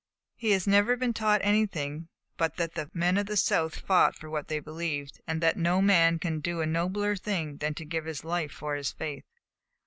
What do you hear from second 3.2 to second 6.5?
the South fought for what they believed, and that no man can